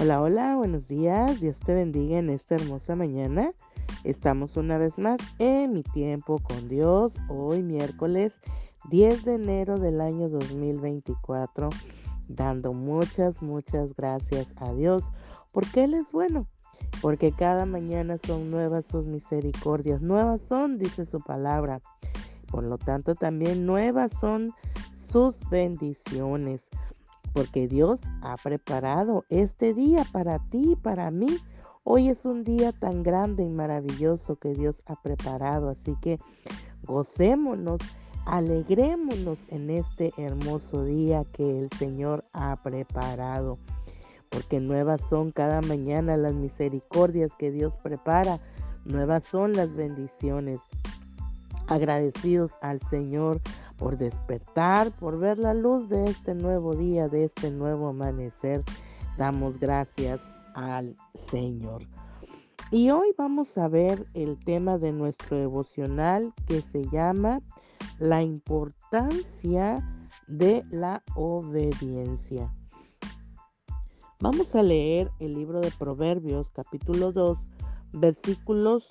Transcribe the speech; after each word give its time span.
Hola, 0.00 0.22
hola, 0.22 0.56
buenos 0.56 0.88
días. 0.88 1.42
Dios 1.42 1.58
te 1.58 1.74
bendiga 1.74 2.16
en 2.16 2.30
esta 2.30 2.54
hermosa 2.54 2.96
mañana. 2.96 3.52
Estamos 4.02 4.56
una 4.56 4.78
vez 4.78 4.98
más 4.98 5.18
en 5.38 5.74
mi 5.74 5.82
tiempo 5.82 6.38
con 6.38 6.68
Dios. 6.68 7.18
Hoy 7.28 7.62
miércoles 7.62 8.32
10 8.88 9.26
de 9.26 9.34
enero 9.34 9.78
del 9.78 10.00
año 10.00 10.30
2024. 10.30 11.68
Dando 12.28 12.72
muchas, 12.72 13.42
muchas 13.42 13.94
gracias 13.94 14.54
a 14.56 14.72
Dios 14.72 15.12
porque 15.52 15.84
Él 15.84 15.92
es 15.92 16.12
bueno. 16.12 16.46
Porque 17.02 17.32
cada 17.32 17.66
mañana 17.66 18.16
son 18.16 18.50
nuevas 18.50 18.86
sus 18.86 19.04
misericordias. 19.04 20.00
Nuevas 20.00 20.40
son, 20.40 20.78
dice 20.78 21.04
su 21.04 21.20
palabra. 21.20 21.82
Por 22.50 22.64
lo 22.64 22.78
tanto, 22.78 23.14
también 23.14 23.66
nuevas 23.66 24.12
son 24.12 24.54
sus 24.94 25.46
bendiciones 25.50 26.70
porque 27.32 27.68
Dios 27.68 28.02
ha 28.22 28.36
preparado 28.36 29.24
este 29.28 29.74
día 29.74 30.04
para 30.12 30.38
ti 30.38 30.72
y 30.72 30.76
para 30.76 31.10
mí. 31.10 31.38
Hoy 31.84 32.08
es 32.08 32.24
un 32.24 32.44
día 32.44 32.72
tan 32.72 33.02
grande 33.02 33.42
y 33.42 33.48
maravilloso 33.48 34.36
que 34.36 34.54
Dios 34.54 34.82
ha 34.86 35.00
preparado, 35.00 35.70
así 35.70 35.96
que 36.00 36.18
gocémonos, 36.82 37.80
alegrémonos 38.26 39.46
en 39.48 39.70
este 39.70 40.12
hermoso 40.16 40.84
día 40.84 41.24
que 41.32 41.58
el 41.58 41.70
Señor 41.78 42.24
ha 42.32 42.62
preparado, 42.62 43.58
porque 44.28 44.60
nuevas 44.60 45.00
son 45.08 45.32
cada 45.32 45.60
mañana 45.62 46.16
las 46.16 46.34
misericordias 46.34 47.30
que 47.38 47.50
Dios 47.50 47.76
prepara, 47.76 48.38
nuevas 48.84 49.24
son 49.24 49.52
las 49.52 49.74
bendiciones. 49.74 50.60
Agradecidos 51.66 52.52
al 52.62 52.80
Señor 52.90 53.40
por 53.80 53.96
despertar, 53.96 54.92
por 54.92 55.18
ver 55.18 55.38
la 55.38 55.54
luz 55.54 55.88
de 55.88 56.04
este 56.04 56.34
nuevo 56.34 56.76
día, 56.76 57.08
de 57.08 57.24
este 57.24 57.50
nuevo 57.50 57.88
amanecer. 57.88 58.62
Damos 59.16 59.58
gracias 59.58 60.20
al 60.54 60.94
Señor. 61.30 61.82
Y 62.70 62.90
hoy 62.90 63.08
vamos 63.16 63.56
a 63.56 63.68
ver 63.68 64.06
el 64.12 64.38
tema 64.38 64.76
de 64.76 64.92
nuestro 64.92 65.38
devocional 65.38 66.34
que 66.46 66.60
se 66.60 66.86
llama 66.90 67.40
la 67.98 68.22
importancia 68.22 70.06
de 70.28 70.62
la 70.70 71.02
obediencia. 71.16 72.52
Vamos 74.20 74.54
a 74.54 74.62
leer 74.62 75.10
el 75.20 75.32
libro 75.32 75.60
de 75.60 75.70
Proverbios 75.70 76.50
capítulo 76.50 77.12
2 77.12 77.38
versículos 77.92 78.86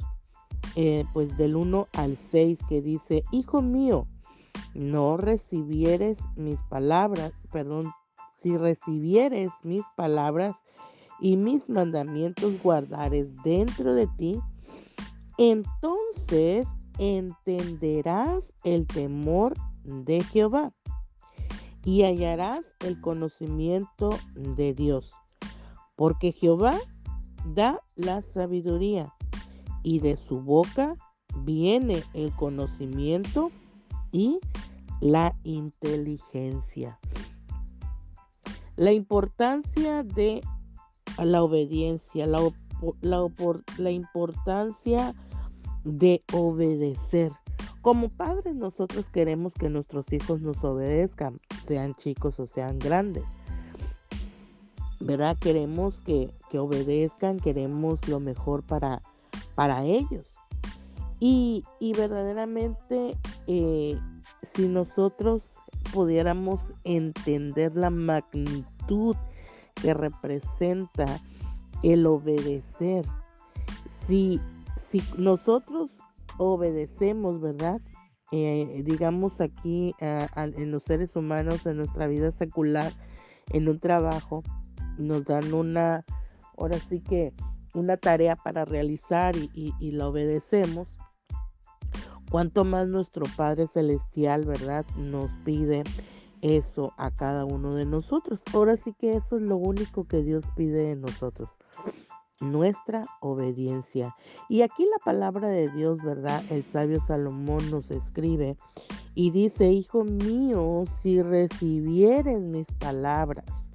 eh, 0.76 1.06
pues 1.14 1.38
del 1.38 1.56
1 1.56 1.88
al 1.94 2.18
6 2.18 2.58
que 2.68 2.82
dice, 2.82 3.24
Hijo 3.32 3.62
mío, 3.62 4.08
no 4.74 5.18
recibieres 5.18 6.20
mis 6.36 6.62
palabras, 6.64 7.34
perdón, 7.52 7.92
si 8.32 8.58
recibieres 8.58 9.52
mis 9.64 9.84
palabras 9.96 10.56
y 11.20 11.38
mis 11.38 11.70
mandamientos 11.70 12.62
guardares 12.62 13.28
dentro 13.44 13.94
de 13.94 14.08
ti, 14.18 14.40
entonces 15.38 16.68
entenderás 16.98 18.54
el 18.64 18.88
temor 18.88 19.56
de 19.84 20.24
Jehová 20.24 20.74
y 21.84 22.04
hallarás 22.04 22.76
el 22.80 23.00
conocimiento 23.02 24.10
de 24.36 24.74
Dios, 24.74 25.14
porque 25.96 26.32
Jehová 26.32 26.78
da 27.54 27.82
la 27.96 28.22
sabiduría 28.22 29.14
y 29.84 30.00
de 30.00 30.16
su 30.16 30.42
boca 30.42 30.96
viene 31.38 32.04
el 32.14 32.36
conocimiento 32.36 33.52
y 34.12 34.40
la 35.02 35.36
inteligencia. 35.44 37.00
La 38.76 38.92
importancia 38.92 40.04
de 40.04 40.42
la 41.18 41.44
obediencia, 41.44 42.26
la, 42.26 42.50
la, 43.02 43.92
importancia 43.92 45.14
de 45.84 46.24
obedecer. 46.34 47.32
Como 47.82 48.10
padres 48.10 48.56
nosotros 48.56 49.06
queremos 49.12 49.54
que 49.54 49.70
nuestros 49.70 50.12
hijos 50.14 50.42
nos 50.42 50.64
obedezcan, 50.64 51.40
sean 51.68 51.96
chicos 51.96 52.40
o 52.40 52.48
sean 52.48 52.80
grandes. 52.80 53.26
¿Verdad? 55.02 55.38
Queremos 55.40 55.96
que, 56.02 56.34
que 56.50 56.60
obedezcan, 56.60 57.40
queremos 57.40 58.06
lo 58.08 58.20
mejor 58.20 58.64
para, 58.64 59.02
para 59.56 59.86
ellos. 59.86 60.40
Y, 61.22 61.64
verdaderamente, 61.98 63.18
eh, 63.52 64.00
si 64.44 64.68
nosotros 64.68 65.42
pudiéramos 65.92 66.76
entender 66.84 67.76
la 67.76 67.90
magnitud 67.90 69.16
que 69.74 69.96
representa 69.96 71.20
el 71.82 72.06
obedecer, 72.06 73.06
si, 74.06 74.40
si 74.78 75.02
nosotros 75.18 75.90
obedecemos, 76.38 77.42
¿verdad? 77.42 77.82
Eh, 78.32 78.84
digamos 78.86 79.42
aquí 79.42 79.96
en 80.00 80.70
los 80.70 80.84
seres 80.84 81.16
humanos, 81.16 81.66
en 81.66 81.78
nuestra 81.78 82.06
vida 82.06 82.32
secular, 82.32 82.92
en 83.52 83.68
un 83.68 83.80
trabajo, 83.80 84.44
nos 85.00 85.26
dan 85.26 85.56
una, 85.56 86.06
ahora 86.56 86.78
sí 86.78 87.02
que 87.02 87.34
una 87.74 87.98
tarea 87.98 88.36
para 88.36 88.64
realizar 88.64 89.36
y, 89.36 89.74
y 89.80 89.92
la 89.94 90.08
obedecemos, 90.08 90.99
cuanto 92.30 92.64
más 92.64 92.88
nuestro 92.88 93.26
Padre 93.36 93.68
Celestial, 93.68 94.46
¿verdad? 94.46 94.86
Nos 94.96 95.30
pide 95.44 95.84
eso 96.42 96.94
a 96.98 97.12
cada 97.12 97.46
uno 97.46 97.76
de 97.76 97.86
nosotros. 97.86 98.42
Ahora 98.54 98.78
sí 98.78 98.94
que 98.94 99.16
eso 99.16 99.38
es 99.38 99.42
lo 99.42 99.58
único 99.58 100.06
que 100.06 100.22
Dios 100.22 100.46
pide 100.56 100.90
de 100.90 100.96
nosotros. 100.96 101.58
Nuestra 102.42 103.02
obediencia. 103.20 104.16
Y 104.48 104.62
aquí 104.62 104.86
la 104.86 105.04
palabra 105.04 105.50
de 105.50 105.70
Dios, 105.70 106.02
¿verdad? 106.02 106.42
El 106.50 106.64
sabio 106.64 107.00
Salomón 107.02 107.70
nos 107.70 107.92
escribe 107.92 108.56
y 109.14 109.32
dice, 109.32 109.72
Hijo 109.72 110.06
mío, 110.06 110.84
si 110.86 111.22
recibieres 111.22 112.40
mis 112.40 112.68
palabras 112.80 113.72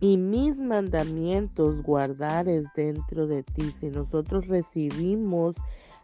y 0.00 0.18
mis 0.18 0.60
mandamientos 0.60 1.82
guardares 1.82 2.66
dentro 2.76 3.26
de 3.26 3.42
ti, 3.42 3.72
si 3.80 3.88
nosotros 3.88 4.48
recibimos 4.48 5.56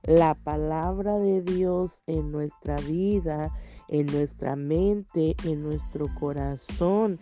la 0.04 0.34
palabra 0.34 1.18
de 1.18 1.42
Dios 1.42 2.02
en 2.06 2.32
nuestra 2.32 2.76
vida, 2.76 3.52
en 3.88 4.06
nuestra 4.06 4.56
mente, 4.56 5.36
en 5.44 5.62
nuestro 5.62 6.06
corazón 6.18 7.20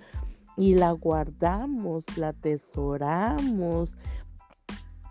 y 0.57 0.75
la 0.75 0.93
guardamos, 0.93 2.05
la 2.17 2.29
atesoramos 2.29 3.97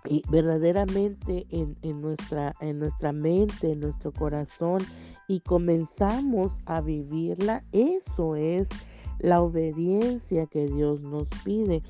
y 0.07 0.23
verdaderamente 0.29 1.45
en, 1.51 2.01
nuestra, 2.01 2.55
en 2.61 2.79
nuestra 2.79 3.11
mente, 3.11 3.71
en 3.71 3.79
nuestro 3.79 4.11
corazón 4.11 4.79
y 5.27 5.41
comenzamos 5.41 6.61
a 6.65 6.81
vivirla, 6.81 7.63
eso 7.71 8.35
es 8.35 8.67
la 9.19 9.41
obediencia 9.41 10.47
que 10.47 10.67
Dios 10.67 11.01
nos 11.01 11.27
pide. 11.43 11.83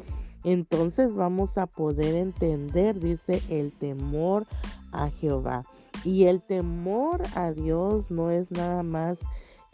Entonces 0.43 1.15
vamos 1.15 1.57
a 1.57 1.65
poder 1.65 2.15
entender, 2.15 2.99
dice, 2.99 3.41
el 3.49 3.71
temor 3.71 4.45
a 4.91 5.09
Jehová. 5.09 5.63
Y 6.03 6.25
el 6.25 6.41
temor 6.41 7.21
a 7.35 7.51
Dios 7.51 8.09
no 8.09 8.31
es 8.31 8.49
nada 8.51 8.83
más 8.83 9.19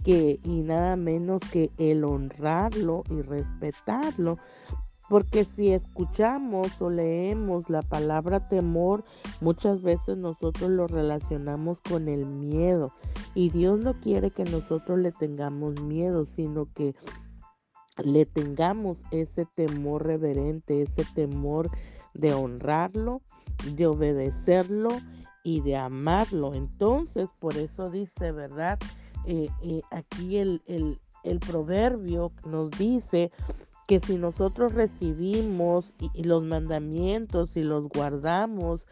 que 0.03 0.39
y 0.43 0.61
nada 0.61 0.95
menos 0.95 1.41
que 1.51 1.71
el 1.77 2.03
honrarlo 2.03 3.03
y 3.09 3.21
respetarlo. 3.21 4.37
Porque 5.07 5.45
si 5.45 5.71
escuchamos 5.71 6.81
o 6.81 6.89
leemos 6.89 7.69
la 7.69 7.83
palabra 7.83 8.39
temor, 8.39 9.03
muchas 9.39 9.83
veces 9.83 10.17
nosotros 10.17 10.71
lo 10.71 10.87
relacionamos 10.87 11.79
con 11.81 12.07
el 12.07 12.25
miedo. 12.25 12.91
Y 13.35 13.49
Dios 13.49 13.79
no 13.79 13.99
quiere 13.99 14.31
que 14.31 14.45
nosotros 14.45 14.97
le 14.97 15.11
tengamos 15.11 15.79
miedo, 15.81 16.25
sino 16.25 16.67
que 16.73 16.95
le 18.03 18.25
tengamos 18.25 18.97
ese 19.11 19.45
temor 19.45 20.05
reverente, 20.05 20.81
ese 20.81 21.05
temor 21.13 21.69
de 22.13 22.33
honrarlo, 22.33 23.21
de 23.75 23.87
obedecerlo 23.87 24.89
y 25.43 25.61
de 25.61 25.77
amarlo. 25.77 26.53
Entonces, 26.53 27.31
por 27.39 27.57
eso 27.57 27.89
dice, 27.89 28.31
¿verdad? 28.31 28.79
Eh, 29.25 29.47
eh, 29.63 29.81
aquí 29.91 30.37
el, 30.37 30.61
el, 30.67 31.39
proverbio 31.39 32.31
nos 32.45 32.69
dice 32.71 33.31
que 33.87 33.99
si 33.99 34.17
nosotros 34.17 34.73
recibimos 34.73 35.93
los 36.15 36.43
mandamientos 36.43 37.55
y 37.55 37.63
los 37.63 37.87
guardamos 37.87 38.87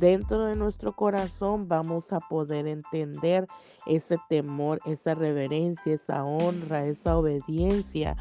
dentro 0.00 0.46
de 0.46 0.56
nuestro 0.56 0.96
corazón, 0.96 1.68
vamos 1.68 2.12
a 2.12 2.20
poder 2.20 2.66
entender 2.66 3.46
ese 3.86 4.18
temor, 4.28 4.80
esa 4.86 5.14
reverencia, 5.14 5.94
esa 5.94 6.24
honra, 6.24 6.86
esa 6.86 7.16
obediencia 7.18 8.16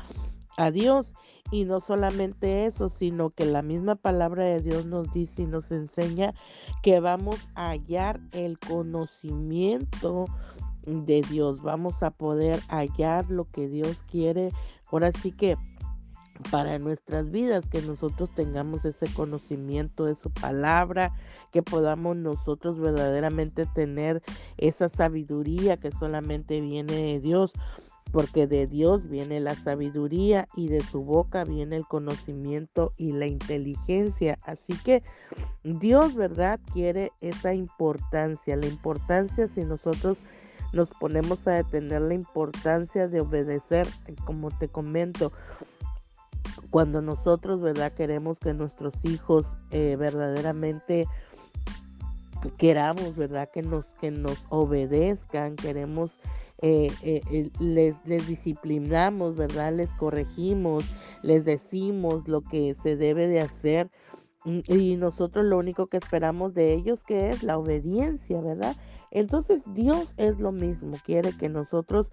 a 0.58 0.72
Dios. 0.72 1.14
Y 1.50 1.64
no 1.64 1.80
solamente 1.80 2.66
eso, 2.66 2.90
sino 2.90 3.30
que 3.30 3.46
la 3.46 3.62
misma 3.62 3.96
palabra 3.96 4.44
de 4.44 4.62
Dios 4.62 4.86
nos 4.86 5.14
dice 5.14 5.44
y 5.44 5.48
nos 5.48 5.72
enseña 5.72 6.34
que 6.84 7.00
vamos 7.00 7.48
a 7.56 7.70
hallar 7.70 8.20
el 8.34 8.60
conocimiento 8.60 10.26
de 10.86 11.22
Dios. 11.22 11.62
Vamos 11.62 12.04
a 12.04 12.12
poder 12.12 12.60
hallar 12.68 13.30
lo 13.32 13.46
que 13.46 13.70
Dios 13.70 14.04
quiere. 14.04 14.52
Ahora 14.92 15.14
sí 15.14 15.32
que 15.32 15.58
para 16.52 16.80
nuestras 16.80 17.32
vidas, 17.32 17.68
que 17.70 17.82
nosotros 17.82 18.32
tengamos 18.32 18.86
ese 18.86 19.08
conocimiento 19.14 20.06
de 20.06 20.16
su 20.16 20.30
palabra, 20.30 21.14
que 21.52 21.64
podamos 21.64 22.16
nosotros 22.16 22.80
verdaderamente 22.80 23.66
tener 23.66 24.22
esa 24.58 24.90
sabiduría 24.90 25.78
que 25.78 25.92
solamente 25.92 26.62
viene 26.62 26.94
de 26.94 27.20
Dios, 27.20 27.54
porque 28.12 28.48
de 28.48 28.68
Dios 28.68 29.10
viene 29.10 29.40
la 29.40 29.56
sabiduría 29.56 30.48
y 30.56 30.70
de 30.70 30.82
su 30.82 31.04
boca 31.04 31.44
viene 31.44 31.76
el 31.76 31.86
conocimiento 31.86 32.94
y 32.98 33.12
la 33.12 33.28
inteligencia. 33.28 34.38
Así 34.44 34.74
que 34.84 35.04
Dios, 35.64 36.16
¿verdad? 36.16 36.60
Quiere 36.74 37.12
esa 37.22 37.54
importancia, 37.54 38.56
la 38.56 38.68
importancia 38.68 39.48
si 39.48 39.62
nosotros 39.66 40.18
nos 40.74 40.90
ponemos 40.92 41.48
a 41.48 41.52
detener 41.52 42.02
la 42.02 42.14
importancia 42.14 43.08
de 43.08 43.22
obedecer, 43.22 43.88
como 44.26 44.52
te 44.52 44.68
comento, 44.68 45.32
cuando 46.78 47.02
nosotros, 47.02 47.60
¿verdad? 47.60 47.92
Queremos 47.92 48.38
que 48.40 48.54
nuestros 48.54 48.94
hijos 49.04 49.48
eh, 49.72 49.96
verdaderamente 49.98 51.08
queramos, 52.60 53.16
¿verdad? 53.16 53.50
Que 53.52 53.64
nos, 53.64 53.86
que 54.00 54.12
nos 54.12 54.38
obedezcan, 54.50 55.56
queremos, 55.56 56.12
eh, 56.62 56.92
eh, 57.02 57.50
les, 57.60 57.96
les 58.06 58.28
disciplinamos, 58.28 59.36
¿verdad? 59.36 59.74
Les 59.74 59.90
corregimos, 59.94 60.86
les 61.24 61.46
decimos 61.46 62.28
lo 62.28 62.42
que 62.42 62.76
se 62.76 62.96
debe 62.96 63.28
de 63.28 63.42
hacer 63.42 63.90
mm, 64.46 64.60
y 64.68 64.98
nosotros 64.98 65.46
lo 65.46 65.58
único 65.58 65.88
que 65.88 65.98
esperamos 65.98 66.54
de 66.54 66.76
ellos 66.76 67.04
que 67.06 67.32
es 67.32 67.42
la 67.42 67.58
obediencia, 67.58 68.40
¿verdad? 68.40 68.76
Entonces 69.10 69.64
Dios 69.74 70.14
es 70.18 70.40
lo 70.40 70.52
mismo, 70.52 70.98
quiere 71.04 71.36
que 71.36 71.50
nosotros 71.50 72.12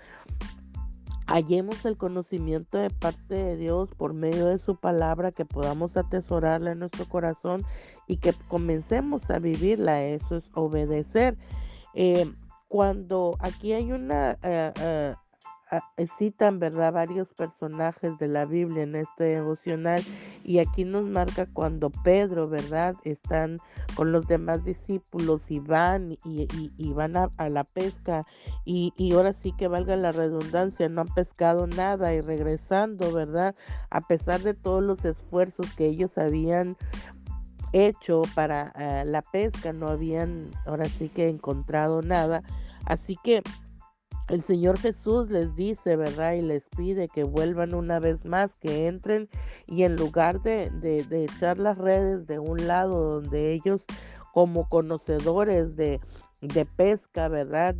hallemos 1.27 1.85
el 1.85 1.97
conocimiento 1.97 2.79
de 2.79 2.91
parte 2.91 3.35
de 3.35 3.57
Dios 3.57 3.91
por 3.97 4.13
medio 4.15 4.47
de 4.47 4.59
su 4.59 4.77
palabra, 4.77 5.33
que 5.33 5.45
podamos 5.45 5.97
atesorarla 5.97 6.73
en 6.73 6.81
nuestro 6.81 7.07
corazón 7.07 7.63
y 8.07 8.19
que 8.19 8.33
comencemos 8.49 9.31
a 9.31 9.39
vivirla. 9.39 10.03
Eso 10.03 10.37
es 10.37 10.45
obedecer. 10.55 11.37
Eh, 11.95 12.31
cuando 12.69 13.37
aquí 13.39 13.73
hay 13.73 13.93
una 13.93 14.33
eh, 14.43 14.73
eh, 14.81 15.15
citan, 16.07 16.59
¿verdad? 16.59 16.93
Varios 16.93 17.33
personajes 17.33 18.19
de 18.19 18.29
la 18.29 18.45
Biblia 18.45 18.83
en 18.83 18.97
este 18.97 19.25
devocional 19.25 20.03
y 20.45 20.59
aquí 20.59 20.85
nos 20.85 21.05
marca 21.05 21.47
cuando 21.47 21.91
Pedro, 21.91 22.49
¿verdad? 22.49 22.95
Están 23.05 23.59
con 23.95 24.13
los 24.13 24.27
demás 24.27 24.65
discípulos 24.65 25.51
y 25.51 25.59
van 25.59 26.17
y, 26.25 26.93
van 26.93 27.17
a, 27.17 27.29
la 27.49 27.65
pesca 27.65 28.27
y, 28.65 28.93
y, 28.97 29.13
ahora 29.13 29.33
sí 29.33 29.53
que 29.53 29.69
valga 29.69 29.97
la 29.97 30.13
redundancia, 30.13 30.89
no 30.89 31.03
han 31.03 31.15
pescado 31.15 31.67
nada 31.67 32.15
y 32.15 32.21
regresando, 32.21 33.13
¿verdad? 33.13 33.55
A 33.91 34.01
pesar 34.01 34.41
de 34.43 34.55
todos 34.55 34.83
los 34.83 35.05
esfuerzos 35.05 35.73
que 35.75 35.87
ellos 35.87 36.17
habían 36.19 36.77
hecho 37.75 38.23
para 38.37 38.73
eh, 38.79 39.05
la 39.05 39.21
pesca, 39.21 39.73
no 39.73 39.89
habían 39.89 40.53
ahora 40.65 40.85
sí 40.87 41.09
que 41.09 41.29
encontrado 41.29 42.03
nada. 42.03 42.43
Así 42.87 43.19
que 43.23 43.43
el 44.29 44.43
Señor 44.43 44.79
Jesús 44.79 45.31
les 45.31 45.55
dice, 45.55 45.97
¿verdad? 45.97 46.33
Y 46.33 46.43
les 46.43 46.69
pide 46.71 47.09
que 47.09 47.25
vuelvan 47.25 47.75
una 47.75 47.99
vez 47.99 48.25
más, 48.25 48.51
que 48.59 48.87
entren 48.87 49.29
y 49.67 49.83
en 49.83 49.97
lugar 49.97 50.41
de, 50.43 50.71
de, 50.71 51.25
echar 51.25 51.59
las 51.59 51.77
redes 51.77 52.27
de 52.27 52.39
un 52.39 52.67
lado 52.67 53.21
donde 53.21 53.53
ellos 53.53 53.83
como 54.33 54.69
conocedores 54.69 55.77
de, 55.77 56.01
de 56.41 56.65
pesca, 56.65 57.29
¿verdad? 57.29 57.77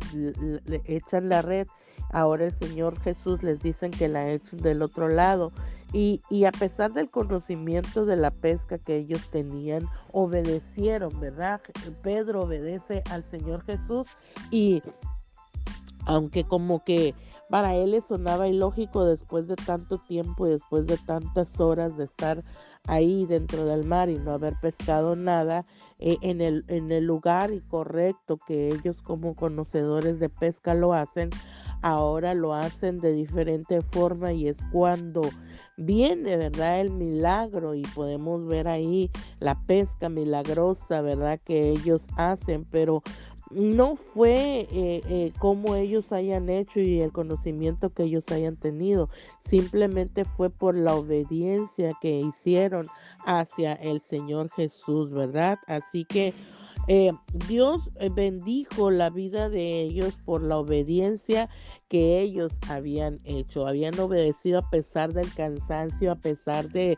Echan 0.85 1.29
la 1.29 1.41
red. 1.41 1.67
Ahora 2.11 2.45
el 2.45 2.53
Señor 2.53 2.99
Jesús 3.01 3.41
les 3.41 3.61
dice 3.61 3.89
que 3.89 4.07
la 4.07 4.29
echen 4.29 4.61
del 4.61 4.83
otro 4.83 5.09
lado. 5.09 5.51
Y, 5.93 6.21
y, 6.29 6.45
a 6.45 6.51
pesar 6.51 6.91
del 6.93 7.09
conocimiento 7.09 8.05
de 8.05 8.17
la 8.17 8.31
pesca 8.31 8.77
que 8.77 8.97
ellos 8.97 9.29
tenían, 9.31 9.87
obedecieron, 10.11 11.17
¿verdad? 11.21 11.61
Pedro 12.03 12.41
obedece 12.43 13.01
al 13.11 13.23
Señor 13.23 13.63
Jesús 13.63 14.09
y 14.51 14.81
aunque 16.05 16.43
como 16.43 16.83
que 16.83 17.13
para 17.49 17.75
él 17.75 17.91
le 17.91 18.01
sonaba 18.01 18.47
ilógico 18.47 19.05
después 19.05 19.47
de 19.47 19.55
tanto 19.55 19.99
tiempo 19.99 20.47
y 20.47 20.51
después 20.51 20.87
de 20.87 20.97
tantas 20.97 21.59
horas 21.59 21.97
de 21.97 22.05
estar 22.05 22.43
ahí 22.87 23.25
dentro 23.25 23.65
del 23.65 23.85
mar 23.85 24.09
y 24.09 24.17
no 24.17 24.31
haber 24.31 24.55
pescado 24.61 25.15
nada 25.15 25.65
eh, 25.99 26.17
en, 26.21 26.41
el, 26.41 26.63
en 26.67 26.91
el 26.91 27.05
lugar 27.05 27.51
y 27.51 27.61
correcto 27.61 28.37
que 28.47 28.69
ellos 28.69 29.01
como 29.01 29.35
conocedores 29.35 30.19
de 30.19 30.29
pesca 30.29 30.73
lo 30.73 30.93
hacen, 30.93 31.29
ahora 31.81 32.33
lo 32.33 32.53
hacen 32.53 32.99
de 32.99 33.13
diferente 33.13 33.81
forma 33.81 34.33
y 34.33 34.47
es 34.47 34.59
cuando 34.71 35.21
viene, 35.77 36.37
¿verdad? 36.37 36.79
El 36.79 36.91
milagro 36.91 37.75
y 37.75 37.81
podemos 37.81 38.45
ver 38.45 38.67
ahí 38.67 39.11
la 39.39 39.55
pesca 39.65 40.09
milagrosa, 40.09 41.01
¿verdad? 41.01 41.39
Que 41.43 41.69
ellos 41.69 42.07
hacen, 42.15 42.65
pero 42.65 43.03
no 43.51 43.95
fue 43.95 44.67
eh, 44.71 45.01
eh, 45.07 45.33
como 45.39 45.75
ellos 45.75 46.11
hayan 46.11 46.49
hecho 46.49 46.79
y 46.79 46.99
el 46.99 47.11
conocimiento 47.11 47.91
que 47.91 48.03
ellos 48.03 48.25
hayan 48.31 48.55
tenido, 48.55 49.09
simplemente 49.39 50.25
fue 50.25 50.49
por 50.49 50.75
la 50.75 50.95
obediencia 50.95 51.93
que 52.01 52.17
hicieron 52.17 52.85
hacia 53.25 53.73
el 53.73 54.01
Señor 54.01 54.49
Jesús, 54.51 55.11
¿verdad? 55.11 55.59
Así 55.67 56.05
que 56.05 56.33
eh, 56.87 57.11
Dios 57.47 57.81
bendijo 58.15 58.91
la 58.91 59.09
vida 59.09 59.49
de 59.49 59.81
ellos 59.81 60.17
por 60.25 60.43
la 60.43 60.57
obediencia 60.57 61.49
que 61.87 62.21
ellos 62.21 62.53
habían 62.69 63.19
hecho, 63.23 63.67
habían 63.67 63.97
obedecido 63.99 64.59
a 64.59 64.69
pesar 64.69 65.13
del 65.13 65.31
cansancio, 65.33 66.11
a 66.11 66.15
pesar 66.15 66.69
de 66.69 66.97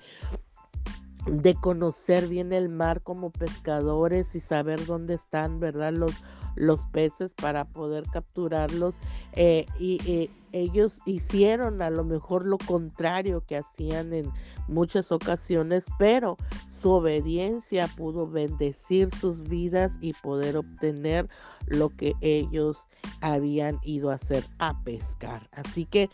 de 1.30 1.56
conocer 1.56 2.28
bien 2.28 2.54
el 2.54 2.70
mar 2.70 3.02
como 3.02 3.32
pescadores 3.32 4.34
y 4.36 4.40
saber 4.40 4.86
dónde 4.86 5.16
están, 5.16 5.60
¿verdad? 5.60 5.94
Los, 5.94 6.14
los 6.58 6.88
peces 6.88 7.34
para 7.34 7.66
poder 7.66 8.04
capturarlos 8.12 9.00
eh, 9.34 9.66
y 9.80 10.00
eh, 10.06 10.30
ellos 10.52 11.02
hicieron 11.06 11.82
a 11.82 11.90
lo 11.90 12.04
mejor 12.04 12.46
lo 12.46 12.58
contrario 12.58 13.44
que 13.46 13.58
hacían 13.58 14.14
en 14.14 14.32
muchas 14.68 15.12
ocasiones, 15.12 15.86
pero 16.00 16.38
su 16.80 16.92
obediencia 16.92 17.88
pudo 17.96 18.28
bendecir 18.28 19.14
sus 19.16 19.48
vidas 19.50 19.92
y 20.02 20.14
poder 20.14 20.58
obtener 20.58 21.28
lo 21.66 21.90
que 21.90 22.14
ellos 22.22 22.86
habían 23.22 23.80
ido 23.84 24.12
a 24.12 24.16
hacer, 24.16 24.46
a 24.60 24.82
pescar. 24.84 25.48
Así 25.54 25.86
que 25.86 26.10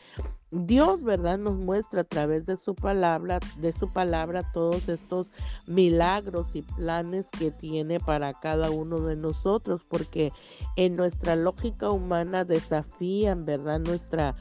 Dios, 0.52 1.04
¿verdad? 1.04 1.40
Nos 1.40 1.56
muestra 1.56 2.02
a 2.02 2.04
través 2.04 2.46
de 2.46 2.58
su 2.58 2.76
palabra, 2.76 3.40
de 3.58 3.74
su 3.74 3.92
palabra 3.92 4.52
todos 4.54 4.88
estos 4.88 5.32
milagros 5.66 6.56
y 6.56 6.62
planes 6.62 7.28
que 7.32 7.50
tiene 7.50 8.00
para 8.00 8.34
cada 8.34 8.70
uno 8.70 9.00
de 9.00 9.16
nosotros, 9.16 9.84
porque 9.84 10.32
en 10.76 10.96
nuestra 10.96 11.36
lógica 11.36 11.90
humana 11.90 12.46
desafían, 12.46 13.46
¿verdad? 13.46 13.80
Nuestra 13.80 14.36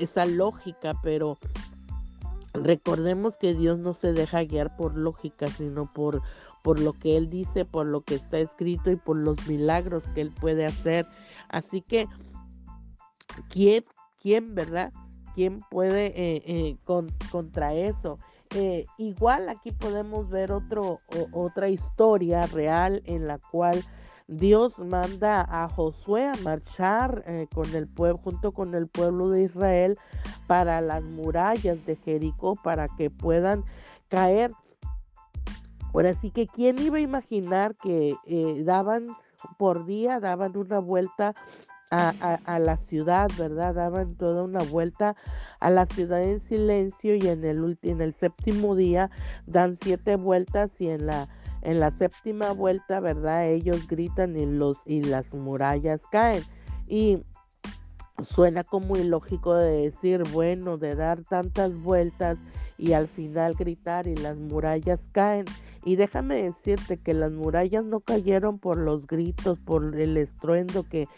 esa 0.00 0.24
lógica, 0.26 0.94
pero 1.02 1.38
recordemos 2.54 3.38
que 3.38 3.54
Dios 3.54 3.78
no 3.78 3.94
se 3.94 4.12
deja 4.12 4.44
guiar 4.44 4.76
por 4.76 4.96
lógica, 4.96 5.46
sino 5.46 5.92
por 5.92 6.22
por 6.62 6.78
lo 6.78 6.92
que 6.92 7.16
él 7.16 7.28
dice, 7.28 7.64
por 7.64 7.86
lo 7.86 8.02
que 8.02 8.14
está 8.14 8.38
escrito 8.38 8.90
y 8.90 8.96
por 8.96 9.16
los 9.16 9.48
milagros 9.48 10.06
que 10.14 10.20
él 10.20 10.30
puede 10.30 10.64
hacer. 10.64 11.06
Así 11.48 11.82
que 11.82 12.06
¿quién 13.48 13.84
quién, 14.20 14.54
verdad? 14.54 14.92
¿Quién 15.34 15.60
puede 15.70 16.06
eh, 16.06 16.42
eh, 16.46 16.76
contra 17.30 17.74
eso? 17.74 18.18
Eh, 18.54 18.86
igual 18.98 19.48
aquí 19.48 19.72
podemos 19.72 20.28
ver 20.28 20.52
otro, 20.52 20.98
otra 21.32 21.68
historia 21.68 22.46
real 22.46 23.02
en 23.06 23.26
la 23.26 23.38
cual 23.38 23.82
Dios 24.28 24.78
manda 24.78 25.44
a 25.48 25.68
Josué 25.68 26.26
a 26.26 26.34
marchar 26.44 27.24
con 27.54 27.74
el 27.74 27.88
pueblo, 27.88 28.18
junto 28.18 28.52
con 28.52 28.74
el 28.74 28.88
pueblo 28.88 29.30
de 29.30 29.44
Israel 29.44 29.98
para 30.46 30.80
las 30.80 31.02
murallas 31.02 31.84
de 31.86 31.96
Jericó 31.96 32.56
para 32.56 32.88
que 32.88 33.10
puedan 33.10 33.64
caer. 34.08 34.52
Ahora 35.94 36.14
sí 36.14 36.30
que 36.30 36.46
quién 36.46 36.78
iba 36.78 36.96
a 36.96 37.00
imaginar 37.00 37.74
que 37.76 38.16
daban 38.64 39.14
por 39.58 39.84
día, 39.84 40.20
daban 40.20 40.56
una 40.56 40.78
vuelta 40.78 41.34
a, 41.92 42.58
la 42.58 42.76
ciudad, 42.78 43.30
¿verdad? 43.38 43.74
Daban 43.74 44.14
toda 44.14 44.44
una 44.44 44.62
vuelta 44.62 45.14
a 45.60 45.68
la 45.68 45.84
ciudad 45.86 46.22
en 46.22 46.40
silencio 46.40 47.16
y 47.16 47.28
en 47.28 47.44
el, 47.44 47.78
en 47.82 48.00
el 48.00 48.14
séptimo 48.14 48.74
día 48.74 49.10
dan 49.46 49.76
siete 49.76 50.16
vueltas 50.16 50.80
y 50.80 50.88
en 50.88 51.06
la, 51.06 51.28
en 51.60 51.80
la 51.80 51.90
séptima 51.90 52.52
vuelta, 52.52 53.00
¿verdad? 53.00 53.46
Ellos 53.46 53.86
gritan 53.88 54.36
y, 54.38 54.46
los, 54.46 54.78
y 54.86 55.02
las 55.02 55.34
murallas 55.34 56.06
caen. 56.10 56.42
Y 56.88 57.24
suena 58.22 58.64
como 58.64 58.96
ilógico 58.96 59.54
de 59.54 59.82
decir, 59.82 60.22
bueno, 60.32 60.78
de 60.78 60.94
dar 60.94 61.22
tantas 61.22 61.74
vueltas 61.74 62.38
y 62.78 62.92
al 62.92 63.08
final 63.08 63.54
gritar 63.54 64.06
y 64.06 64.16
las 64.16 64.36
murallas 64.36 65.08
caen. 65.12 65.44
Y 65.84 65.96
déjame 65.96 66.42
decirte 66.42 66.96
que 66.96 67.14
las 67.14 67.32
murallas 67.32 67.84
no 67.84 68.00
cayeron 68.00 68.58
por 68.58 68.78
los 68.78 69.06
gritos, 69.06 69.58
por 69.58 69.98
el 69.98 70.16
estruendo 70.16 70.84
que 70.84 71.08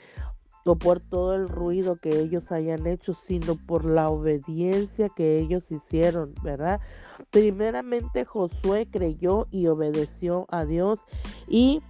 o 0.66 0.76
por 0.76 1.00
todo 1.00 1.34
el 1.34 1.48
ruido 1.48 1.96
que 1.96 2.20
ellos 2.20 2.50
hayan 2.50 2.86
hecho, 2.86 3.14
sino 3.26 3.54
por 3.54 3.84
la 3.84 4.08
obediencia 4.08 5.10
que 5.10 5.38
ellos 5.38 5.70
hicieron, 5.70 6.34
¿verdad? 6.42 6.80
Primeramente 7.30 8.24
Josué 8.24 8.88
creyó 8.90 9.46
y 9.50 9.66
obedeció 9.66 10.46
a 10.50 10.64
Dios 10.64 11.04
y 11.46 11.82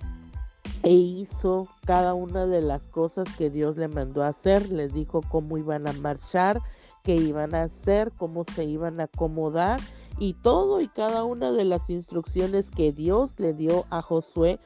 e 0.83 0.93
hizo 0.93 1.69
cada 1.87 2.15
una 2.15 2.47
de 2.47 2.61
las 2.61 2.89
cosas 2.89 3.29
que 3.37 3.51
Dios 3.51 3.77
le 3.77 3.89
mandó 3.89 4.23
a 4.23 4.29
hacer, 4.29 4.71
les 4.71 4.93
dijo 4.93 5.23
cómo 5.31 5.57
iban 5.59 5.89
a 5.89 5.93
marchar, 5.95 6.61
qué 7.03 7.17
iban 7.17 7.55
a 7.55 7.65
hacer, 7.65 8.13
cómo 8.17 8.45
se 8.45 8.65
iban 8.65 9.01
a 9.01 9.05
acomodar 9.05 9.81
y 10.19 10.35
todo 10.35 10.81
y 10.81 10.89
cada 10.89 11.25
una 11.25 11.53
de 11.53 11.65
las 11.65 11.91
instrucciones 11.91 12.71
que 12.71 12.93
Dios 12.93 13.33
le 13.39 13.53
dio 13.53 13.85
a 13.91 14.03
Josué, 14.03 14.59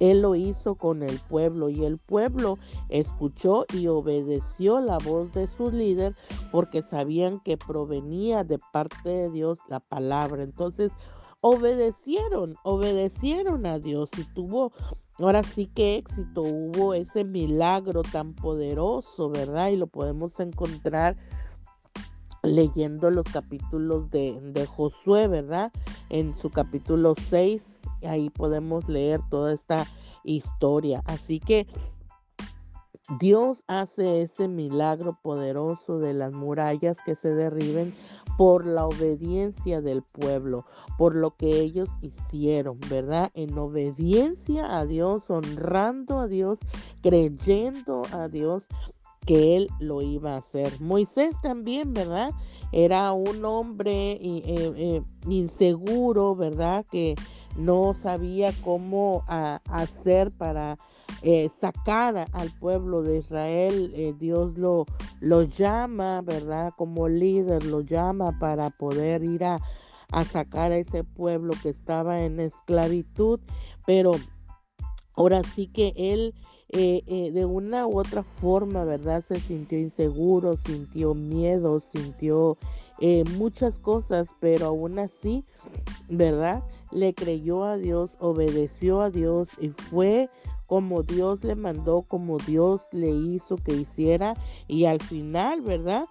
él 0.00 0.22
lo 0.22 0.34
hizo 0.34 0.74
con 0.74 1.02
el 1.02 1.18
pueblo 1.18 1.68
y 1.68 1.84
el 1.84 1.98
pueblo 1.98 2.58
escuchó 2.88 3.66
y 3.72 3.86
obedeció 3.86 4.80
la 4.80 4.98
voz 4.98 5.32
de 5.32 5.46
su 5.46 5.70
líder 5.70 6.16
porque 6.50 6.82
sabían 6.82 7.38
que 7.40 7.56
provenía 7.56 8.42
de 8.42 8.58
parte 8.72 9.08
de 9.08 9.30
Dios 9.30 9.60
la 9.68 9.78
palabra. 9.78 10.42
Entonces, 10.42 10.92
obedecieron, 11.40 12.56
obedecieron 12.64 13.64
a 13.66 13.78
Dios 13.78 14.10
y 14.18 14.24
tuvo 14.34 14.72
Ahora 15.22 15.44
sí 15.44 15.66
que 15.66 15.96
éxito, 15.96 16.42
hubo 16.42 16.94
ese 16.94 17.22
milagro 17.22 18.02
tan 18.02 18.34
poderoso, 18.34 19.30
¿verdad? 19.30 19.68
Y 19.68 19.76
lo 19.76 19.86
podemos 19.86 20.40
encontrar 20.40 21.14
leyendo 22.42 23.08
los 23.10 23.26
capítulos 23.26 24.10
de, 24.10 24.66
Josué, 24.68 25.28
¿verdad? 25.28 25.70
En 26.10 26.34
su 26.34 26.50
capítulo 26.50 27.14
6, 27.16 27.62
ahí 28.02 28.30
podemos 28.30 28.88
leer 28.88 29.20
toda 29.30 29.52
esta 29.52 29.86
historia. 30.24 31.02
Así 31.06 31.38
que 31.38 31.68
Dios 33.18 33.64
hace 33.66 34.22
ese 34.22 34.46
milagro 34.46 35.18
poderoso 35.22 35.98
de 35.98 36.14
las 36.14 36.32
murallas 36.32 36.98
que 37.04 37.16
se 37.16 37.30
derriben 37.34 37.94
por 38.38 38.64
la 38.64 38.86
obediencia 38.86 39.80
del 39.80 40.02
pueblo, 40.02 40.64
por 40.98 41.16
lo 41.16 41.34
que 41.34 41.60
ellos 41.60 41.90
hicieron, 42.00 42.78
¿verdad? 42.88 43.32
En 43.34 43.58
obediencia 43.58 44.78
a 44.78 44.86
Dios, 44.86 45.30
honrando 45.30 46.20
a 46.20 46.28
Dios, 46.28 46.60
creyendo 47.00 48.02
a 48.12 48.28
Dios 48.28 48.68
que 49.26 49.56
él 49.56 49.68
lo 49.80 50.00
iba 50.02 50.34
a 50.34 50.38
hacer. 50.38 50.80
Moisés 50.80 51.34
también, 51.42 51.94
¿verdad? 51.94 52.30
Era 52.70 53.12
un 53.12 53.44
hombre 53.44 54.12
eh, 54.12 54.42
eh, 54.46 55.02
inseguro, 55.26 56.36
¿verdad? 56.36 56.86
Que 56.90 57.16
no 57.56 57.94
sabía 57.94 58.52
cómo 58.62 59.24
ah, 59.26 59.60
hacer 59.68 60.30
para 60.30 60.78
eh, 61.24 61.50
sacar 61.60 62.26
al 62.32 62.50
pueblo 62.58 63.02
de 63.02 63.18
Israel. 63.18 63.92
Eh, 63.94 64.12
Dios 64.18 64.58
lo, 64.58 64.86
lo 65.20 65.42
llama, 65.42 66.20
¿verdad? 66.20 66.72
Como 66.76 67.08
líder, 67.08 67.64
lo 67.64 67.80
llama 67.80 68.36
para 68.40 68.70
poder 68.70 69.22
ir 69.22 69.44
a, 69.44 69.60
sacar 70.32 70.72
a 70.72 70.76
ese 70.76 71.04
pueblo 71.04 71.54
que 71.62 71.68
estaba 71.68 72.22
en 72.22 72.40
esclavitud. 72.40 73.38
Pero 73.86 74.12
ahora 75.14 75.42
sí 75.42 75.68
que 75.68 75.92
él... 75.96 76.34
Eh, 76.74 77.30
de 77.34 77.44
una 77.44 77.86
u 77.86 77.98
otra 77.98 78.22
forma, 78.22 78.86
¿verdad? 78.86 79.20
Se 79.20 79.38
sintió 79.38 79.78
inseguro, 79.78 80.56
sintió 80.56 81.12
miedo, 81.12 81.80
sintió 81.80 82.56
muchas 83.36 83.78
cosas, 83.78 84.30
pero 84.40 84.68
aún 84.68 84.98
así, 84.98 85.44
¿verdad? 86.08 86.62
Le 86.90 87.12
creyó 87.12 87.64
a 87.64 87.76
Dios, 87.76 88.12
obedeció 88.20 89.02
a 89.02 89.10
Dios 89.10 89.50
y 89.60 89.68
fue 89.68 90.30
como 90.72 91.02
Dios 91.02 91.44
le 91.44 91.54
mandó, 91.54 92.00
como 92.00 92.38
Dios 92.38 92.88
le 92.92 93.10
hizo 93.10 93.56
que 93.56 93.74
hiciera. 93.74 94.32
Y 94.68 94.86
al 94.86 95.02
final, 95.02 95.60
¿verdad? 95.60 96.06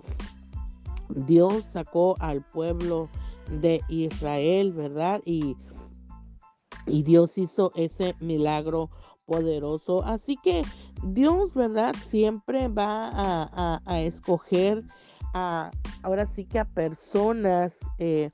Dios 1.10 1.64
sacó 1.64 2.16
al 2.20 2.44
pueblo 2.44 3.10
de 3.50 3.82
Israel, 3.90 4.72
¿verdad? 4.72 5.20
Y, 5.26 5.58
y 6.86 7.02
Dios 7.02 7.40
hizo 7.40 7.72
ese 7.74 8.14
milagro 8.20 8.92
poderoso. 9.26 10.04
Así 10.04 10.38
que 10.38 10.62
Dios, 11.04 11.56
¿verdad? 11.56 11.96
Siempre 12.06 12.68
va 12.68 13.80
a, 13.84 14.02
escoger 14.02 14.84
a, 15.34 15.72
ahora 16.04 16.28
sí 16.28 16.46
que 16.46 16.60
a 16.60 16.66
personas 16.66 17.80
eh, 17.98 18.30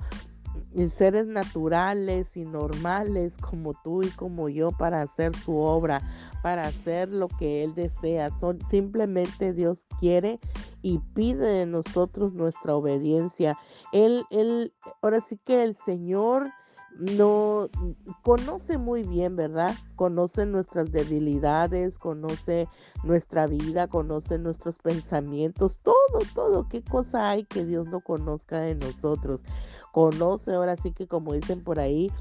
seres 0.90 1.28
naturales 1.28 2.36
y 2.36 2.46
normales 2.46 3.38
como 3.38 3.74
tú 3.84 4.04
y 4.04 4.10
como 4.10 4.50
yo 4.50 4.72
para 4.72 5.02
hacer 5.02 5.36
su 5.36 5.56
obra, 5.58 6.02
para 6.42 6.68
hacer 6.68 7.10
lo 7.10 7.28
que 7.28 7.64
Él 7.64 7.74
desea. 7.76 8.32
Son, 8.32 8.60
simplemente 8.70 9.54
Dios 9.54 9.86
quiere 10.00 10.40
y 10.82 11.00
pide 11.14 11.46
de 11.46 11.66
nosotros 11.66 12.34
nuestra 12.34 12.76
obediencia. 12.76 13.58
Él, 13.92 14.24
él, 14.30 14.74
ahora 15.02 15.22
sí 15.22 15.38
que 15.44 15.64
el 15.64 15.76
Señor 15.76 16.50
no 16.98 17.70
conoce 18.24 18.78
muy 18.78 19.04
bien, 19.04 19.36
¿verdad? 19.36 19.76
Conoce 19.96 20.46
nuestras 20.46 20.92
debilidades, 20.92 22.00
conoce 22.00 22.68
nuestra 23.04 23.48
vida, 23.48 23.88
conoce 23.88 24.38
nuestros 24.38 24.80
pensamientos, 24.80 25.80
todo, 25.80 26.24
todo. 26.34 26.68
¿Qué 26.68 26.84
cosa 26.84 27.30
hay 27.30 27.44
que 27.44 27.66
Dios 27.66 27.88
no 27.88 28.02
conozca 28.02 28.60
de 28.60 28.76
nosotros? 28.76 29.44
Conoce, 29.98 30.54
ahora 30.54 30.78
sí 30.78 30.92
que 30.92 31.08
como 31.08 31.34
dicen 31.34 31.64
por 31.64 31.80
ahí, 31.80 32.12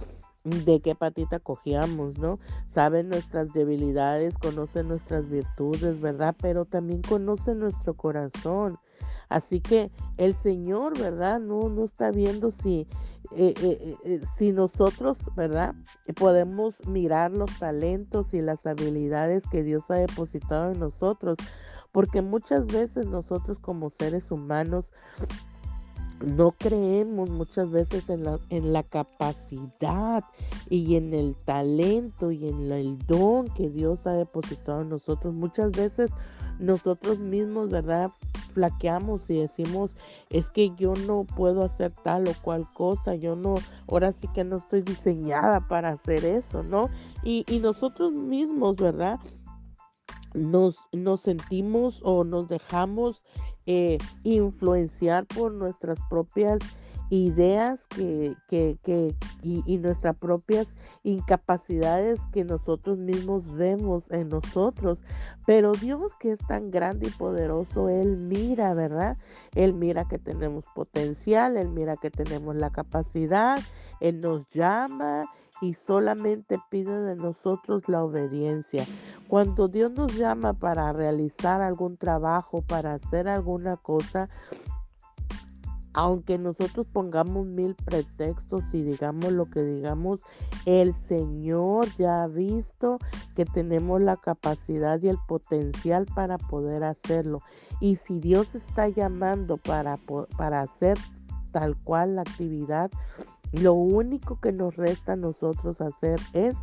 de 0.44 0.80
qué 0.80 0.94
patita 0.94 1.40
cogíamos, 1.40 2.16
¿no? 2.18 2.38
Sabe 2.68 3.04
nuestras 3.04 3.52
debilidades, 3.52 4.38
conoce 4.38 4.82
nuestras 4.82 5.28
virtudes, 5.28 6.00
¿verdad? 6.00 6.34
Pero 6.40 6.64
también 6.64 7.02
conoce 7.02 7.54
nuestro 7.54 7.92
corazón. 7.92 8.78
Así 9.28 9.60
que 9.60 9.90
el 10.16 10.34
Señor, 10.34 10.98
¿verdad? 10.98 11.38
No, 11.38 11.68
no 11.68 11.84
está 11.84 12.10
viendo 12.10 12.50
si, 12.50 12.88
eh, 13.32 13.52
eh, 13.60 13.94
eh, 14.06 14.20
si 14.38 14.52
nosotros, 14.52 15.30
¿verdad? 15.36 15.74
Podemos 16.18 16.76
mirar 16.86 17.32
los 17.32 17.58
talentos 17.58 18.32
y 18.32 18.40
las 18.40 18.64
habilidades 18.64 19.46
que 19.48 19.62
Dios 19.62 19.90
ha 19.90 19.96
depositado 19.96 20.72
en 20.72 20.80
nosotros. 20.80 21.36
Porque 21.92 22.22
muchas 22.22 22.64
veces 22.64 23.06
nosotros 23.06 23.58
como 23.58 23.90
seres 23.90 24.30
humanos 24.30 24.92
no 26.24 26.52
creemos 26.52 27.30
muchas 27.30 27.70
veces 27.70 28.08
en 28.08 28.24
la, 28.24 28.38
en 28.50 28.72
la 28.72 28.82
capacidad 28.82 30.24
y 30.70 30.96
en 30.96 31.12
el 31.12 31.36
talento 31.36 32.30
y 32.30 32.48
en 32.48 32.72
el 32.72 32.98
don 33.06 33.48
que 33.48 33.68
Dios 33.68 34.06
ha 34.06 34.12
depositado 34.12 34.82
en 34.82 34.88
nosotros. 34.88 35.34
Muchas 35.34 35.72
veces 35.72 36.12
nosotros 36.58 37.18
mismos, 37.18 37.70
¿verdad? 37.70 38.10
Flaqueamos 38.52 39.28
y 39.28 39.40
decimos, 39.40 39.94
es 40.30 40.48
que 40.48 40.74
yo 40.76 40.94
no 41.06 41.24
puedo 41.24 41.62
hacer 41.62 41.92
tal 41.92 42.26
o 42.28 42.32
cual 42.42 42.66
cosa, 42.72 43.14
yo 43.14 43.36
no, 43.36 43.56
ahora 43.86 44.12
sí 44.12 44.28
que 44.28 44.44
no 44.44 44.56
estoy 44.56 44.80
diseñada 44.80 45.68
para 45.68 45.90
hacer 45.90 46.24
eso, 46.24 46.62
¿no? 46.62 46.88
Y, 47.22 47.44
y 47.48 47.58
nosotros 47.58 48.12
mismos, 48.12 48.76
¿verdad? 48.76 49.20
Nos, 50.36 50.76
nos 50.92 51.22
sentimos 51.22 52.00
o 52.04 52.22
nos 52.24 52.48
dejamos 52.48 53.22
eh, 53.66 53.98
influenciar 54.22 55.26
por 55.26 55.50
nuestras 55.52 55.98
propias 56.08 56.60
ideas 57.10 57.86
que, 57.86 58.36
que, 58.48 58.78
que 58.82 59.14
y, 59.42 59.62
y, 59.66 59.78
nuestras 59.78 60.16
propias 60.16 60.74
incapacidades 61.04 62.20
que 62.32 62.44
nosotros 62.44 62.98
mismos 62.98 63.52
vemos 63.56 64.10
en 64.10 64.28
nosotros. 64.28 65.02
Pero 65.46 65.72
Dios 65.72 66.16
que 66.18 66.32
es 66.32 66.40
tan 66.46 66.70
grande 66.70 67.08
y 67.08 67.10
poderoso, 67.10 67.88
Él 67.88 68.16
mira, 68.16 68.74
¿verdad? 68.74 69.16
Él 69.54 69.74
mira 69.74 70.06
que 70.08 70.18
tenemos 70.18 70.64
potencial, 70.74 71.56
Él 71.56 71.68
mira 71.68 71.96
que 71.96 72.10
tenemos 72.10 72.56
la 72.56 72.70
capacidad, 72.70 73.58
Él 74.00 74.20
nos 74.20 74.48
llama 74.48 75.26
y 75.60 75.74
solamente 75.74 76.58
pide 76.70 77.00
de 77.00 77.16
nosotros 77.16 77.88
la 77.88 78.04
obediencia. 78.04 78.84
Cuando 79.28 79.68
Dios 79.68 79.92
nos 79.92 80.14
llama 80.16 80.52
para 80.52 80.92
realizar 80.92 81.60
algún 81.60 81.96
trabajo, 81.96 82.62
para 82.62 82.94
hacer 82.94 83.28
alguna 83.28 83.76
cosa, 83.76 84.28
aunque 85.96 86.36
nosotros 86.36 86.86
pongamos 86.92 87.46
mil 87.46 87.74
pretextos 87.74 88.74
y 88.74 88.82
digamos 88.82 89.32
lo 89.32 89.46
que 89.46 89.64
digamos, 89.64 90.24
el 90.66 90.92
Señor 90.92 91.88
ya 91.96 92.22
ha 92.22 92.26
visto 92.28 92.98
que 93.34 93.46
tenemos 93.46 94.02
la 94.02 94.18
capacidad 94.18 95.00
y 95.02 95.08
el 95.08 95.16
potencial 95.26 96.04
para 96.14 96.36
poder 96.36 96.84
hacerlo. 96.84 97.40
Y 97.80 97.96
si 97.96 98.20
Dios 98.20 98.54
está 98.54 98.88
llamando 98.88 99.56
para, 99.56 99.96
para 100.36 100.60
hacer 100.60 100.98
tal 101.50 101.74
cual 101.82 102.16
la 102.16 102.22
actividad, 102.22 102.90
lo 103.52 103.72
único 103.72 104.38
que 104.38 104.52
nos 104.52 104.76
resta 104.76 105.14
a 105.14 105.16
nosotros 105.16 105.80
hacer 105.80 106.20
es 106.34 106.58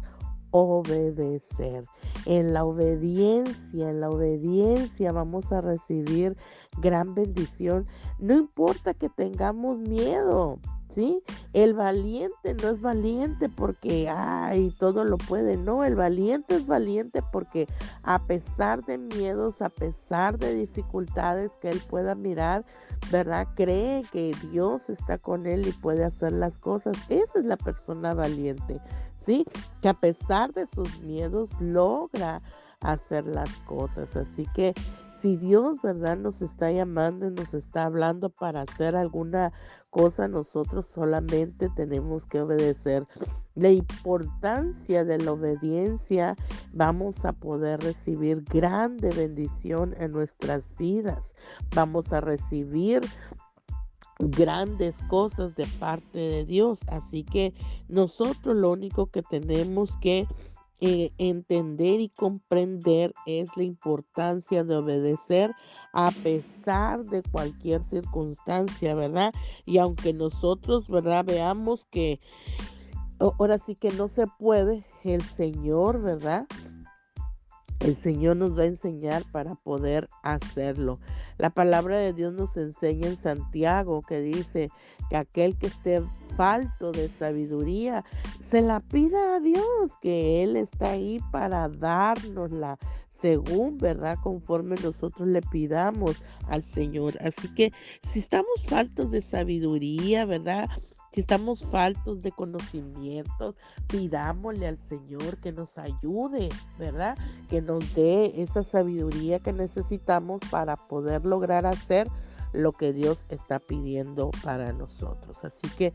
obedecer. 0.53 1.83
En 2.25 2.53
la 2.53 2.63
obediencia, 2.63 3.89
en 3.89 3.99
la 3.99 4.09
obediencia 4.09 5.11
vamos 5.11 5.51
a 5.51 5.61
recibir 5.61 6.37
gran 6.79 7.13
bendición. 7.15 7.85
No 8.19 8.35
importa 8.35 8.93
que 8.93 9.09
tengamos 9.09 9.79
miedo. 9.79 10.59
¿sí? 10.93 11.23
El 11.53 11.73
valiente 11.73 12.53
no 12.53 12.69
es 12.69 12.79
valiente 12.79 13.49
porque, 13.49 14.07
ay, 14.09 14.73
todo 14.77 15.03
lo 15.03 15.17
puede, 15.17 15.57
no, 15.57 15.83
el 15.83 15.95
valiente 15.95 16.55
es 16.55 16.67
valiente 16.67 17.23
porque 17.31 17.67
a 18.03 18.23
pesar 18.25 18.83
de 18.85 18.97
miedos, 18.97 19.61
a 19.61 19.69
pesar 19.69 20.37
de 20.37 20.53
dificultades 20.53 21.53
que 21.61 21.69
él 21.69 21.81
pueda 21.89 22.15
mirar, 22.15 22.63
¿verdad? 23.11 23.47
Cree 23.55 24.03
que 24.11 24.35
Dios 24.51 24.89
está 24.89 25.17
con 25.17 25.47
él 25.47 25.67
y 25.67 25.71
puede 25.71 26.03
hacer 26.03 26.31
las 26.31 26.59
cosas. 26.59 26.95
Esa 27.09 27.39
es 27.39 27.45
la 27.45 27.57
persona 27.57 28.13
valiente, 28.13 28.79
Que 29.81 29.89
a 29.89 29.93
pesar 29.93 30.51
de 30.53 30.67
sus 30.67 30.99
miedos 30.99 31.49
logra 31.59 32.41
hacer 32.81 33.25
las 33.25 33.49
cosas. 33.59 34.15
Así 34.15 34.47
que 34.53 34.73
si 35.23 35.37
Dios, 35.37 35.81
¿verdad? 35.81 36.17
Nos 36.17 36.41
está 36.41 36.69
llamando 36.69 37.27
y 37.27 37.31
nos 37.31 37.53
está 37.53 37.85
hablando 37.85 38.29
para 38.29 38.63
hacer 38.63 38.93
alguna 38.93 39.53
cosa, 39.89 40.27
nosotros 40.27 40.85
solamente 40.85 41.69
tenemos 41.69 42.25
que 42.25 42.41
obedecer. 42.41 43.07
La 43.55 43.69
importancia 43.69 45.05
de 45.05 45.19
la 45.19 45.31
obediencia, 45.31 46.35
vamos 46.73 47.23
a 47.23 47.31
poder 47.31 47.79
recibir 47.79 48.43
grande 48.43 49.11
bendición 49.11 49.95
en 49.97 50.11
nuestras 50.11 50.75
vidas. 50.75 51.33
Vamos 51.73 52.11
a 52.11 52.19
recibir 52.19 52.99
grandes 54.19 55.01
cosas 55.09 55.55
de 55.55 55.65
parte 55.79 56.17
de 56.17 56.45
Dios. 56.45 56.81
Así 56.87 57.23
que 57.23 57.53
nosotros 57.87 58.55
lo 58.55 58.71
único 58.71 59.07
que 59.07 59.21
tenemos 59.23 59.97
que 59.97 60.27
eh, 60.85 61.13
entender 61.17 62.01
y 62.01 62.09
comprender 62.09 63.13
es 63.25 63.55
la 63.55 63.63
importancia 63.63 64.65
de 64.65 64.75
obedecer 64.75 65.55
a 65.93 66.11
pesar 66.11 67.05
de 67.05 67.23
cualquier 67.23 67.81
circunstancia, 67.83 68.93
¿verdad? 68.93 69.33
Y 69.65 69.77
aunque 69.77 70.11
nosotros, 70.11 70.89
¿verdad? 70.89 71.23
Veamos 71.23 71.85
que 71.85 72.19
ahora 73.19 73.59
sí 73.59 73.75
que 73.75 73.91
no 73.91 74.09
se 74.09 74.27
puede, 74.27 74.85
el 75.05 75.21
Señor, 75.21 76.01
¿verdad? 76.01 76.47
El 77.83 77.97
Señor 77.97 78.37
nos 78.37 78.57
va 78.57 78.63
a 78.63 78.67
enseñar 78.67 79.23
para 79.31 79.55
poder 79.55 80.07
hacerlo. 80.23 80.99
La 81.37 81.49
palabra 81.49 81.97
de 81.97 82.13
Dios 82.13 82.33
nos 82.33 82.55
enseña 82.55 83.09
en 83.09 83.17
Santiago 83.17 84.01
que 84.01 84.21
dice 84.21 84.69
que 85.09 85.17
aquel 85.17 85.57
que 85.57 85.67
esté 85.67 86.01
falto 86.37 86.91
de 86.93 87.09
sabiduría, 87.09 88.05
se 88.41 88.61
la 88.61 88.79
pida 88.79 89.35
a 89.35 89.39
Dios, 89.39 89.97
que 90.01 90.43
Él 90.43 90.55
está 90.55 90.91
ahí 90.91 91.19
para 91.31 91.67
darnosla 91.67 92.79
según, 93.11 93.77
¿verdad? 93.77 94.17
Conforme 94.23 94.75
nosotros 94.83 95.27
le 95.27 95.41
pidamos 95.41 96.23
al 96.47 96.63
Señor. 96.63 97.17
Así 97.21 97.53
que 97.53 97.71
si 98.11 98.19
estamos 98.19 98.63
faltos 98.67 99.11
de 99.11 99.21
sabiduría, 99.21 100.25
¿verdad? 100.25 100.69
Si 101.13 101.21
estamos 101.21 101.63
faltos 101.65 102.23
de 102.23 102.31
conocimientos, 102.31 103.55
pidámosle 103.87 104.67
al 104.67 104.79
Señor 104.79 105.37
que 105.37 105.51
nos 105.51 105.77
ayude, 105.77 106.49
¿verdad? 106.79 107.15
Que 107.49 107.61
nos 107.61 107.93
dé 107.93 108.41
esa 108.41 108.63
sabiduría 108.63 109.39
que 109.39 109.53
necesitamos 109.53 110.41
para 110.49 110.75
poder 110.75 111.23
lograr 111.23 111.67
hacer 111.67 112.07
lo 112.51 112.71
que 112.71 112.93
Dios 112.93 113.25
está 113.29 113.59
pidiendo 113.59 114.31
para 114.43 114.73
nosotros. 114.73 115.45
Así 115.45 115.67
que 115.77 115.93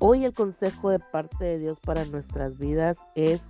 hoy 0.00 0.24
el 0.24 0.32
consejo 0.32 0.90
de 0.90 0.98
parte 0.98 1.44
de 1.44 1.58
Dios 1.60 1.78
para 1.78 2.04
nuestras 2.06 2.58
vidas 2.58 2.98
es 3.14 3.40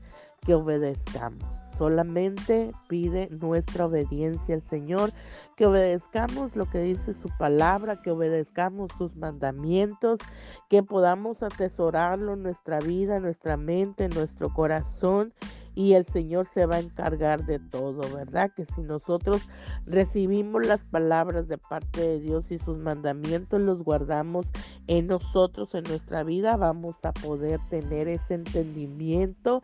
que 0.45 0.55
obedezcamos. 0.55 1.57
Solamente 1.77 2.73
pide 2.89 3.29
nuestra 3.41 3.87
obediencia 3.87 4.55
al 4.55 4.63
Señor, 4.63 5.11
que 5.57 5.67
obedezcamos 5.67 6.55
lo 6.55 6.67
que 6.67 6.79
dice 6.79 7.15
su 7.15 7.29
palabra, 7.37 8.01
que 8.01 8.13
obedezcamos 8.13 8.93
sus 8.97 9.17
mandamientos, 9.17 10.21
que 10.69 10.83
podamos 10.83 11.43
atesorarlo 11.43 12.35
en 12.35 12.43
nuestra 12.43 12.79
vida, 12.79 13.17
en 13.17 13.23
nuestra 13.23 13.57
mente, 13.57 14.05
en 14.05 14.15
nuestro 14.15 14.53
corazón 14.53 15.33
y 15.75 15.95
el 15.95 16.07
Señor 16.07 16.47
se 16.47 16.67
va 16.67 16.77
a 16.77 16.81
encargar 16.81 17.45
de 17.47 17.59
todo, 17.59 18.01
¿verdad? 18.15 18.53
Que 18.55 18.65
si 18.65 18.83
nosotros 18.83 19.49
recibimos 19.87 20.67
las 20.67 20.85
palabras 20.85 21.49
de 21.49 21.59
parte 21.59 22.01
de 22.01 22.21
Dios 22.21 22.51
y 22.51 22.59
sus 22.59 22.79
mandamientos 22.79 23.61
los 23.61 23.83
guardamos 23.83 24.51
en 24.87 25.07
nosotros, 25.07 25.75
en 25.75 25.85
nuestra 25.85 26.23
vida, 26.23 26.57
vamos 26.57 27.05
a 27.05 27.13
poder 27.13 27.61
tener 27.69 28.09
ese 28.09 28.35
entendimiento 28.35 29.63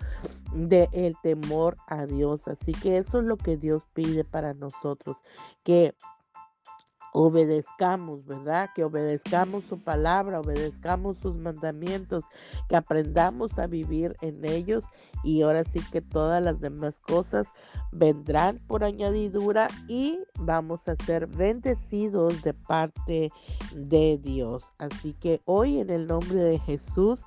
del 0.55 0.89
el 0.93 1.15
temor 1.23 1.77
a 1.87 2.07
Dios. 2.07 2.49
Así 2.49 2.73
que 2.73 2.99
eso 2.99 3.21
es 3.21 3.25
lo 3.25 3.37
que 3.37 3.57
Dios 3.57 3.87
pide 3.93 4.25
para 4.25 4.55
nosotros, 4.55 5.23
que 5.63 5.95
obedezcamos, 7.13 8.25
¿verdad? 8.27 8.71
Que 8.75 8.85
obedezcamos 8.85 9.65
su 9.65 9.79
palabra, 9.79 10.41
obedezcamos 10.41 11.19
sus 11.19 11.35
mandamientos, 11.35 12.25
que 12.69 12.77
aprendamos 12.77 13.59
a 13.59 13.67
vivir 13.67 14.15
en 14.21 14.45
ellos 14.45 14.85
y 15.23 15.43
ahora 15.43 15.65
sí 15.65 15.81
que 15.93 16.01
todas 16.01 16.43
las 16.43 16.61
demás 16.61 17.01
cosas 17.01 17.49
vendrán 17.93 18.59
por 18.67 18.85
añadidura 18.85 19.69
y 19.89 20.19
vamos 20.39 20.89
a 20.89 20.97
ser 20.97 21.27
bendecidos 21.27 22.43
de 22.43 22.55
parte 22.55 23.31
de 23.75 24.19
Dios. 24.23 24.73
Así 24.79 25.15
que 25.15 25.41
hoy 25.45 25.79
en 25.79 25.91
el 25.91 26.07
nombre 26.07 26.37
de 26.37 26.59
Jesús 26.59 27.27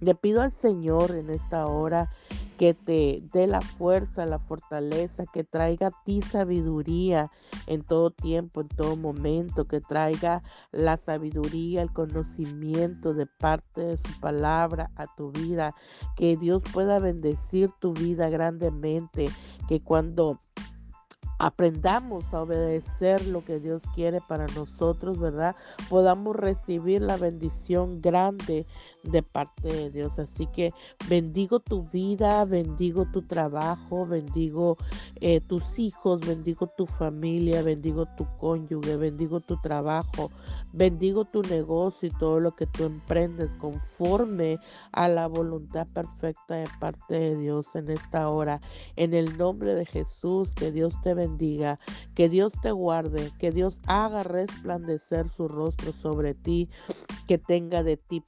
le 0.00 0.14
pido 0.14 0.42
al 0.42 0.52
Señor 0.52 1.10
en 1.12 1.30
esta 1.30 1.66
hora 1.66 2.10
que 2.58 2.74
te 2.74 3.22
dé 3.32 3.46
la 3.46 3.60
fuerza, 3.60 4.26
la 4.26 4.40
fortaleza, 4.40 5.24
que 5.32 5.44
traiga 5.44 5.86
a 5.86 6.04
ti 6.04 6.20
sabiduría 6.20 7.30
en 7.66 7.82
todo 7.82 8.10
tiempo, 8.10 8.60
en 8.60 8.68
todo 8.68 8.96
momento, 8.96 9.66
que 9.66 9.80
traiga 9.80 10.42
la 10.72 10.96
sabiduría, 10.96 11.80
el 11.82 11.92
conocimiento 11.92 13.14
de 13.14 13.26
parte 13.26 13.82
de 13.82 13.96
su 13.96 14.20
palabra 14.20 14.90
a 14.96 15.06
tu 15.06 15.30
vida, 15.30 15.74
que 16.16 16.36
Dios 16.36 16.62
pueda 16.72 16.98
bendecir 16.98 17.70
tu 17.78 17.94
vida 17.94 18.28
grandemente, 18.28 19.30
que 19.68 19.80
cuando 19.80 20.40
aprendamos 21.38 22.34
a 22.34 22.42
obedecer 22.42 23.26
lo 23.28 23.44
que 23.44 23.60
Dios 23.60 23.84
quiere 23.94 24.20
para 24.20 24.46
nosotros, 24.48 25.20
¿verdad? 25.20 25.54
Podamos 25.88 26.34
recibir 26.34 27.00
la 27.00 27.16
bendición 27.16 28.00
grande 28.00 28.66
de 29.02 29.22
parte 29.22 29.68
de 29.68 29.90
Dios. 29.90 30.18
Así 30.18 30.46
que 30.46 30.72
bendigo 31.08 31.60
tu 31.60 31.82
vida, 31.84 32.44
bendigo 32.44 33.06
tu 33.12 33.22
trabajo, 33.22 34.06
bendigo 34.06 34.76
eh, 35.20 35.40
tus 35.40 35.78
hijos, 35.78 36.20
bendigo 36.20 36.66
tu 36.76 36.86
familia, 36.86 37.62
bendigo 37.62 38.06
tu 38.16 38.26
cónyuge, 38.38 38.96
bendigo 38.96 39.40
tu 39.40 39.56
trabajo, 39.60 40.30
bendigo 40.72 41.24
tu 41.24 41.42
negocio 41.42 42.08
y 42.08 42.18
todo 42.18 42.40
lo 42.40 42.54
que 42.54 42.66
tú 42.66 42.84
emprendes 42.84 43.56
conforme 43.56 44.58
a 44.92 45.08
la 45.08 45.26
voluntad 45.26 45.86
perfecta 45.92 46.56
de 46.56 46.68
parte 46.80 47.14
de 47.14 47.36
Dios 47.36 47.74
en 47.76 47.90
esta 47.90 48.28
hora. 48.28 48.60
En 48.96 49.14
el 49.14 49.36
nombre 49.38 49.74
de 49.74 49.86
Jesús, 49.86 50.54
que 50.54 50.72
Dios 50.72 50.94
te 51.02 51.14
bendiga 51.14 51.78
que 52.14 52.28
Dios 52.28 52.52
te 52.60 52.72
guarde, 52.72 53.30
que 53.38 53.52
Dios 53.52 53.80
haga 53.86 54.22
resplandecer 54.22 55.28
su 55.28 55.48
rostro 55.48 55.92
sobre 55.92 56.34
ti, 56.34 56.68
que 57.26 57.38
tenga 57.38 57.82
de 57.82 57.96
ti 57.96 58.22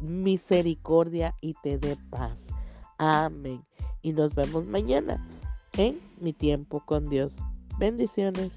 misericordia 0.00 1.34
y 1.40 1.54
te 1.62 1.78
dé 1.78 1.96
paz. 2.10 2.38
Amén. 2.98 3.64
Y 4.02 4.12
nos 4.12 4.34
vemos 4.34 4.66
mañana 4.66 5.26
en 5.76 6.00
mi 6.20 6.32
tiempo 6.32 6.80
con 6.84 7.08
Dios. 7.08 7.36
Bendiciones. 7.78 8.50